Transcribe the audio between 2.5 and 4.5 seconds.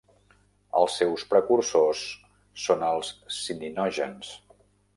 són els cininògens.